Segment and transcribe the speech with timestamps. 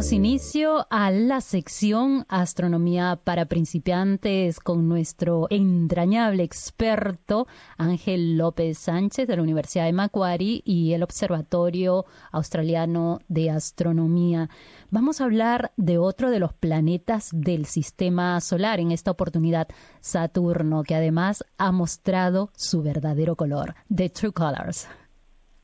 [0.00, 7.46] Damos inicio a la sección Astronomía para principiantes con nuestro entrañable experto
[7.76, 14.48] Ángel López Sánchez de la Universidad de Macquarie y el Observatorio Australiano de Astronomía.
[14.88, 19.68] Vamos a hablar de otro de los planetas del sistema solar, en esta oportunidad
[20.00, 24.88] Saturno, que además ha mostrado su verdadero color, The True Colors.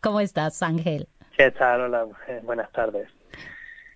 [0.02, 1.08] ¿Cómo estás, Ángel?
[1.38, 1.80] ¿Qué tal?
[1.80, 3.15] Hola, eh, buenas tardes.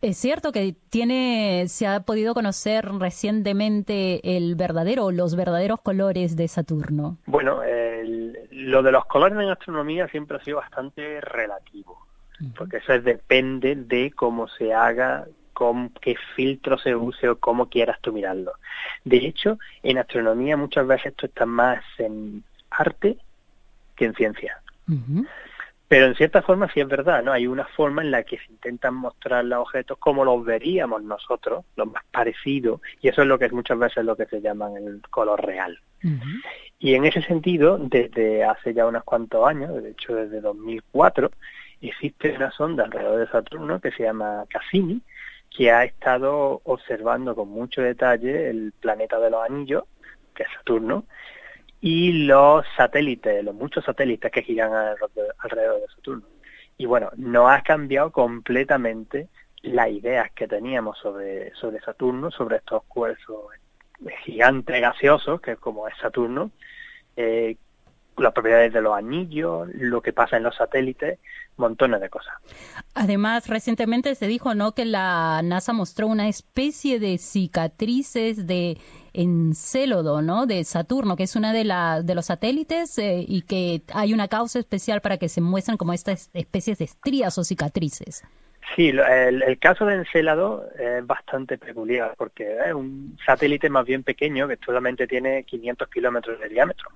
[0.03, 6.37] Es cierto que tiene, se ha podido conocer recientemente el verdadero o los verdaderos colores
[6.37, 7.19] de Saturno.
[7.27, 7.61] Bueno,
[8.51, 12.07] lo de los colores en astronomía siempre ha sido bastante relativo,
[12.57, 17.99] porque eso depende de cómo se haga, con qué filtro se use o cómo quieras
[18.01, 18.53] tú mirarlo.
[19.05, 23.19] De hecho, en astronomía muchas veces esto está más en arte
[23.97, 24.63] que en ciencia.
[25.91, 27.33] Pero en cierta forma sí es verdad, ¿no?
[27.33, 31.65] Hay una forma en la que se intentan mostrar los objetos como los veríamos nosotros,
[31.75, 34.71] lo más parecido, y eso es lo que es muchas veces lo que se llama
[34.79, 35.81] el color real.
[36.79, 41.29] Y en ese sentido, desde hace ya unos cuantos años, de hecho desde 2004,
[41.81, 45.03] existe una sonda alrededor de Saturno que se llama Cassini,
[45.51, 49.83] que ha estado observando con mucho detalle el planeta de los anillos,
[50.37, 51.05] que es Saturno,
[51.81, 54.73] y los satélites, los muchos satélites que giran
[55.39, 56.27] alrededor de Saturno.
[56.77, 59.29] Y bueno, no ha cambiado completamente
[59.63, 63.55] las ideas que teníamos sobre, sobre Saturno, sobre estos cuerpos
[64.25, 66.51] gigantes gaseosos, que es como es Saturno,
[67.17, 67.57] eh,
[68.17, 71.19] las propiedades de los anillos, lo que pasa en los satélites,
[71.61, 72.35] montones de cosas.
[72.95, 78.79] Además, recientemente se dijo no que la NASA mostró una especie de cicatrices de
[79.13, 80.47] Encélodo, ¿no?
[80.47, 84.29] De Saturno, que es una de, la, de los satélites eh, y que hay una
[84.29, 88.25] causa especial para que se muestren como estas especies de estrías o cicatrices.
[88.77, 94.05] Sí, el, el, caso de Encélado es bastante peculiar porque es un satélite más bien
[94.05, 96.89] pequeño que solamente tiene 500 kilómetros de diámetro.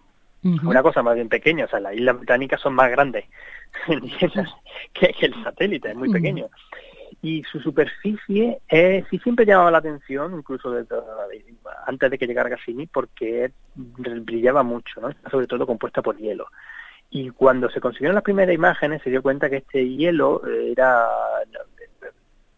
[0.44, 3.24] Una cosa más bien pequeña, o sea, las islas británicas son más grandes
[4.92, 6.48] que, el satélite, es muy pequeño.
[7.22, 10.96] Y su superficie sí siempre llamaba la atención, incluso desde,
[11.86, 15.08] antes de que llegara Cassini, porque brillaba mucho, ¿no?
[15.30, 16.48] sobre todo compuesta por hielo.
[17.08, 21.08] Y cuando se consiguieron las primeras imágenes se dio cuenta que este hielo era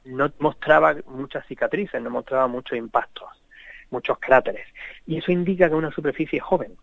[0.07, 3.29] no mostraba muchas cicatrices, no mostraba muchos impactos,
[3.91, 4.67] muchos cráteres.
[5.07, 6.77] Y eso indica que es una superficie joven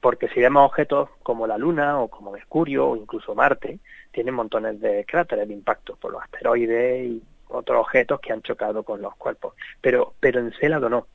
[0.00, 3.78] porque si vemos objetos como la Luna o como Mercurio o incluso Marte,
[4.12, 8.82] tienen montones de cráteres de impacto por los asteroides y otros objetos que han chocado
[8.82, 11.06] con los cuerpos, pero, pero Encélado no.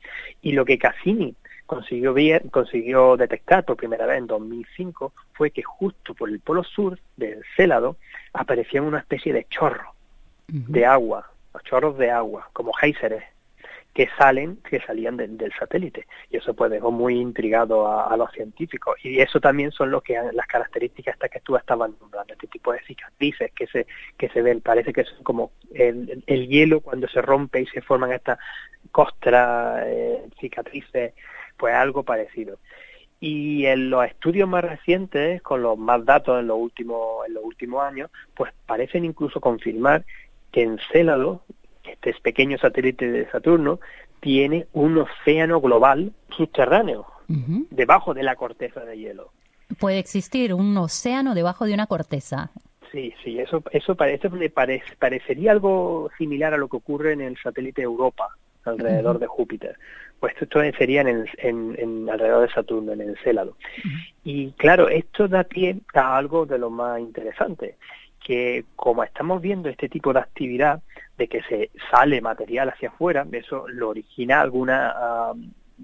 [0.42, 5.64] Y lo que Cassini consiguió, ver, consiguió detectar por primera vez en 2005 fue que
[5.64, 7.98] justo por el polo sur de Encélado
[8.34, 9.94] aparecían una especie de chorro
[10.48, 11.32] de agua,
[11.64, 13.24] chorros de agua, como géiseres
[13.94, 16.08] que salen, que salían del satélite.
[16.30, 18.96] Y eso pues dejó muy intrigado a, los científicos.
[19.04, 22.72] Y eso también son lo que las características estas que tú estabas nombrando, este tipo
[22.72, 23.88] de cicatrices que se,
[24.18, 28.14] que se ven, parece que son como el, hielo cuando se rompe y se forman
[28.14, 28.40] estas
[28.92, 31.14] costras, eh, cicatrices,
[31.58, 32.60] pues algo parecido.
[33.20, 37.44] Y en los estudios más recientes, con los más datos en los últimos, en los
[37.44, 40.06] últimos años, pues parecen incluso confirmar
[40.52, 41.44] que en Célado
[42.02, 43.80] este pequeño satélite de Saturno,
[44.20, 47.06] tiene un océano global subterráneo,
[47.70, 49.32] debajo de la corteza de hielo.
[49.80, 52.52] Puede existir un océano debajo de una corteza.
[52.92, 54.30] Sí, sí, eso, eso parece,
[55.00, 58.36] parecería algo similar a lo que ocurre en el satélite Europa,
[58.66, 59.78] alrededor de Júpiter.
[60.20, 63.56] Pues esto sería en, en, alrededor de Saturno, en el Encélado.
[64.24, 67.76] Y claro, esto da pie a algo de lo más interesante,
[68.24, 70.82] que como estamos viendo este tipo de actividad,
[71.18, 75.34] de que se sale material hacia afuera, eso lo origina algún ah,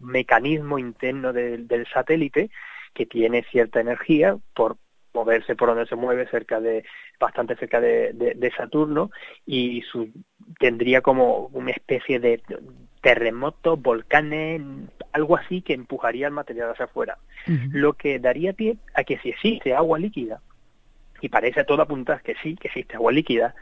[0.01, 2.49] mecanismo interno del, satélite
[2.93, 4.77] que tiene cierta energía por
[5.13, 6.83] moverse por donde se mueve cerca de
[7.19, 9.09] bastante cerca de, Saturno
[9.45, 10.09] y su,
[10.59, 12.41] tendría como una especie de
[13.01, 14.61] terremotos, volcanes,
[15.13, 17.17] algo así que empujaría el material hacia afuera.
[17.71, 20.41] Lo que daría pie a que si existe agua líquida
[21.21, 23.55] y parece todo apuntar que sí, que existe agua líquida,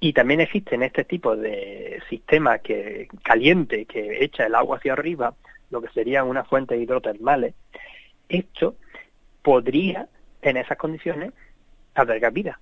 [0.00, 4.92] y también existe en este tipo de sistema que caliente que echa el agua hacia
[4.92, 5.34] arriba,
[5.70, 7.54] lo que serían unas fuentes hidrotermales,
[8.28, 8.76] esto
[9.42, 10.08] podría,
[10.42, 11.32] en esas condiciones,
[11.94, 12.60] albergar vida.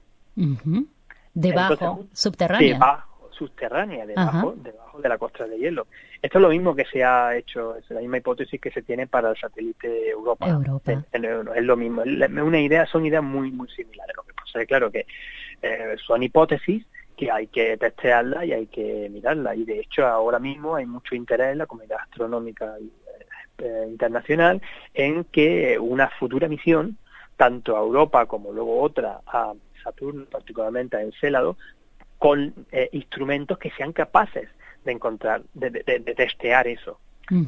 [1.35, 2.75] Debajo, subterránea.
[2.75, 5.89] Debajo, subterránea, debajo, debajo de la costra de hielo.
[6.23, 9.09] Esto es lo mismo que se ha hecho, es la misma hipótesis que se tiene
[9.09, 10.47] para el satélite Europa.
[11.13, 14.15] Es, lo mismo, una idea, son ideas muy, muy similares.
[14.17, 15.07] Lo que pasa es claro que
[15.63, 16.87] eh, son hipótesis
[17.17, 19.55] que hay que testearla y hay que mirarla.
[19.55, 22.77] Y de hecho ahora mismo hay mucho interés en la comunidad astronómica
[23.59, 24.61] eh, internacional
[24.95, 26.99] en que una futura misión,
[27.37, 29.53] tanto a Europa como luego otra a
[29.83, 31.57] Saturno, particularmente a Encélado,
[32.19, 34.49] con eh, instrumentos que sean capaces
[34.85, 36.99] de encontrar, de, testear eso.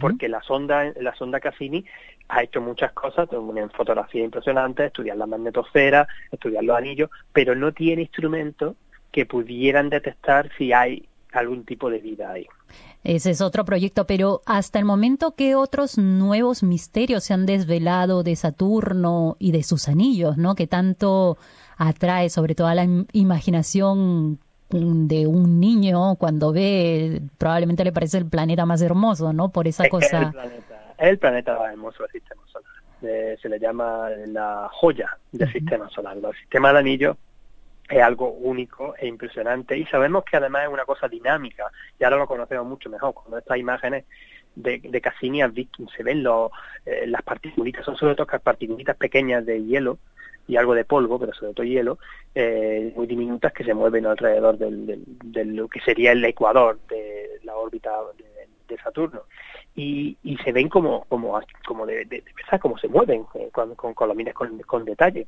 [0.01, 1.85] Porque la sonda, la sonda Cassini
[2.29, 7.73] ha hecho muchas cosas, en fotografía impresionante, estudiar la magnetosfera, estudiar los anillos, pero no
[7.73, 8.75] tiene instrumentos
[9.13, 12.47] que pudieran detectar si hay algún tipo de vida ahí.
[13.05, 18.25] Ese es otro proyecto, pero hasta el momento, ¿qué otros nuevos misterios se han desvelado
[18.25, 20.57] de Saturno y de sus anillos, ¿no?
[20.57, 21.39] Que tanto
[21.77, 28.27] atrae sobre todo a la imaginación de un niño cuando ve, probablemente le parece el
[28.27, 29.51] planeta más hermoso, ¿no?
[29.51, 30.23] Por esa cosa.
[30.23, 33.39] El planeta, el planeta más hermoso del sistema solar.
[33.41, 36.17] se le llama la joya del sistema solar.
[36.17, 37.17] El sistema del anillo
[37.89, 42.17] es algo único e impresionante y sabemos que además es una cosa dinámica y ahora
[42.17, 44.05] lo conocemos mucho mejor cuando estas imágenes
[44.57, 45.41] de, de Cassini
[45.97, 46.25] se ven
[46.87, 49.99] eh, las particulitas, son sobre todo particulitas pequeñas de hielo
[50.49, 51.99] y algo de polvo, pero sobre todo hielo,
[52.35, 55.05] eh, muy diminutas que se mueven alrededor del,
[55.57, 58.27] lo que sería el ecuador de la órbita de,
[58.83, 59.23] Saturno.
[59.75, 62.23] Y, se ven como como como de, de,
[62.61, 65.27] como se mueven eh, con, con, con, con, con detalle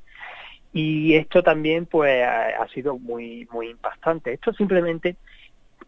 [0.73, 4.33] y esto también pues ha, sido muy muy impactante.
[4.33, 5.17] Esto simplemente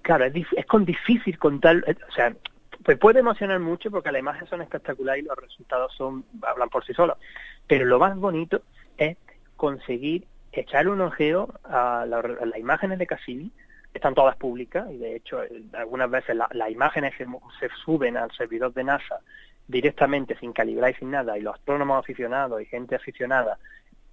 [0.03, 2.35] claro es, es con difícil contar eh, o sea
[2.83, 6.85] pues puede emocionar mucho porque las imágenes son espectaculares y los resultados son hablan por
[6.85, 7.19] sí solos
[7.67, 8.63] pero lo más bonito
[8.97, 9.19] es
[9.57, 13.53] conseguir echar un ojeo a, las imágenes de Cassini
[13.93, 15.41] están todas públicas y de hecho
[15.75, 19.21] algunas veces las imágenes se suben al servidor de NASA
[19.69, 23.59] directamente sin calibrar y sin nada y los astrónomos aficionados y gente aficionada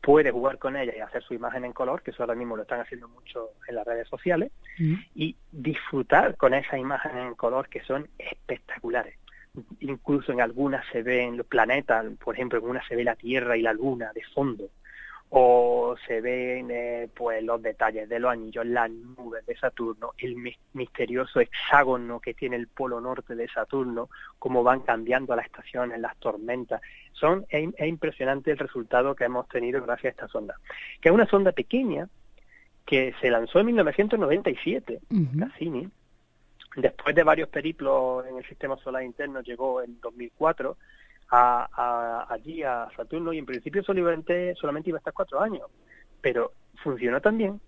[0.07, 2.61] puede jugar con ella y hacer su imagen en color, que eso ahora mismo lo
[2.61, 4.53] están haciendo mucho en las redes sociales,
[5.13, 9.17] y disfrutar con esas imágenes en color que son espectaculares.
[9.81, 13.57] Incluso en algunas se ven los planetas, por ejemplo, en una se ve la Tierra
[13.57, 14.69] y la Luna de fondo,
[15.29, 20.35] o se ven eh, pues los detalles de los anillos, las nubes de Saturno, el
[20.73, 24.09] misterioso hexágono que tiene el polo norte de Saturno,
[24.39, 26.81] cómo van cambiando las estaciones, las tormentas.
[27.11, 30.55] Son, es, impresionante el resultado que hemos tenido gracias a esta sonda,
[31.01, 32.07] que es una sonda pequeña
[32.85, 35.01] que se lanzó en 1997,
[35.37, 35.89] Cassini,
[36.77, 40.77] después de varios periplos en el sistema solar interno, llegó en 2004
[41.29, 45.67] a, allí a Saturno y en principio solamente, solamente iba a estar cuatro años,
[46.21, 46.53] pero
[46.83, 47.59] funcionó tan bien,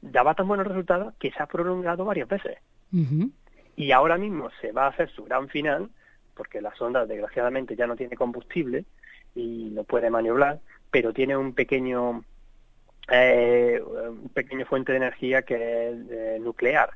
[0.00, 2.58] daba tan buenos resultados que se ha prolongado varias veces.
[3.76, 5.88] Y ahora mismo se va a hacer su gran final,
[6.34, 8.84] porque la sonda desgraciadamente ya no tiene combustible
[9.34, 10.60] y no puede maniobrar,
[10.90, 12.24] pero tiene un pequeño
[13.10, 16.90] eh, un pequeño fuente de energía que es eh, nuclear.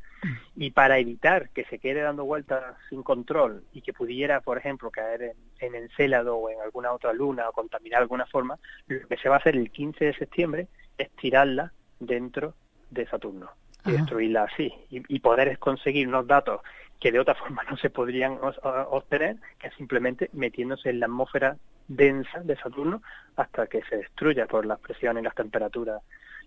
[0.55, 4.90] Y para evitar que se quede dando vueltas sin control y que pudiera, por ejemplo,
[4.90, 9.06] caer en, en Encélado o en alguna otra luna o contaminar de alguna forma, lo
[9.06, 10.69] que se va a hacer el 15 de septiembre
[10.99, 12.55] es tirarla dentro
[12.90, 13.50] de Saturno
[13.84, 14.73] y destruirla así.
[14.90, 16.61] Y, y, poder conseguir unos datos
[17.00, 21.56] que de otra forma no se podrían obtener, que simplemente metiéndose en la atmósfera
[21.88, 23.02] densa de Saturno
[23.37, 26.02] hasta que se destruya por las presiones y las temperaturas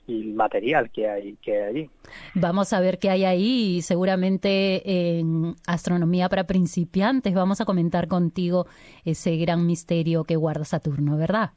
[0.09, 1.89] y el material que hay, que hay allí.
[2.33, 8.07] Vamos a ver qué hay ahí y seguramente en Astronomía para principiantes vamos a comentar
[8.07, 8.65] contigo
[9.05, 11.51] ese gran misterio que guarda Saturno, ¿verdad?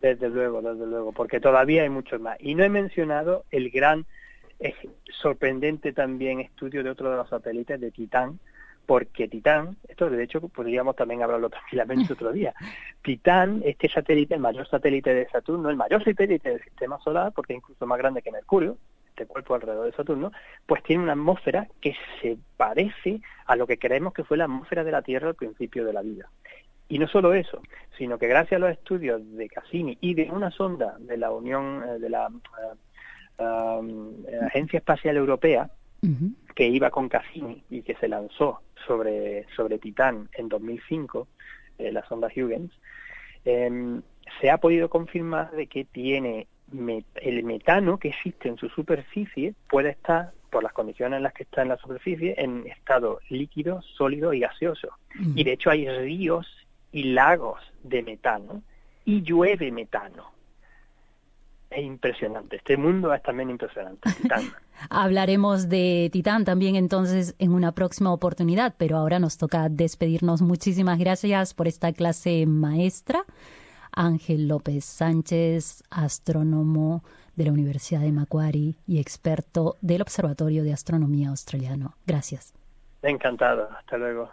[0.00, 2.38] Desde luego, desde luego, porque todavía hay muchos más.
[2.40, 4.06] Y no he mencionado el gran,
[5.20, 8.38] sorprendente también estudio de otro de los satélites de Titán,
[8.90, 12.52] porque Titán, esto de hecho podríamos también hablarlo tranquilamente otro día,
[13.02, 17.52] Titán, este satélite, el mayor satélite de Saturno, el mayor satélite del sistema solar, porque
[17.52, 18.78] es incluso más grande que Mercurio,
[19.10, 20.32] este cuerpo alrededor de Saturno,
[20.66, 24.82] pues tiene una atmósfera que se parece a lo que creemos que fue la atmósfera
[24.82, 26.28] de la Tierra al principio de la vida.
[26.88, 27.62] Y no solo eso,
[27.96, 31.84] sino que gracias a los estudios de Cassini y de una sonda de la Unión,
[31.88, 32.28] eh, de la
[33.38, 34.14] eh, um,
[34.46, 35.70] Agencia Espacial Europea,
[36.54, 41.28] que iba con Cassini y que se lanzó sobre, sobre Titán en 2005,
[41.78, 42.72] eh, la sonda Huygens,
[43.44, 44.02] em,
[44.40, 46.46] se ha podido confirmar de que tiene
[47.16, 51.42] el metano que existe en su superficie puede estar por las condiciones en las que
[51.42, 54.88] está en la superficie en estado líquido, sólido y gaseoso.
[55.34, 56.46] Y de hecho hay ríos
[56.92, 58.62] y lagos de metano
[59.04, 60.32] y llueve metano
[61.70, 62.56] es impresionante.
[62.56, 64.10] Este mundo es también impresionante.
[64.20, 64.42] Titán.
[64.90, 70.42] Hablaremos de Titán también entonces en una próxima oportunidad, pero ahora nos toca despedirnos.
[70.42, 73.24] Muchísimas gracias por esta clase maestra
[73.92, 77.02] Ángel López Sánchez, astrónomo
[77.36, 81.94] de la Universidad de Macquarie y experto del Observatorio de Astronomía Australiano.
[82.06, 82.54] Gracias.
[83.02, 83.68] Encantado.
[83.78, 84.30] Hasta luego.